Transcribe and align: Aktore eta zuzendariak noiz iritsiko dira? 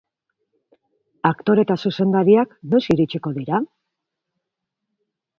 Aktore 1.29 1.65
eta 1.65 1.75
zuzendariak 1.89 2.55
noiz 2.71 2.81
iritsiko 2.93 3.33
dira? 3.35 3.59